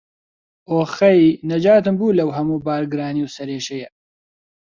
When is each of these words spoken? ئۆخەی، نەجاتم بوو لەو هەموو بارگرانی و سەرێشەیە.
ئۆخەی، 0.73 1.21
نەجاتم 1.49 1.95
بوو 1.99 2.17
لەو 2.19 2.29
هەموو 2.37 2.63
بارگرانی 2.65 3.23
و 3.25 3.33
سەرێشەیە. 3.35 3.89